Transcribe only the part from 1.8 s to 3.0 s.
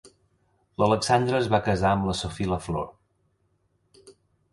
amb la Sophie Lafleur.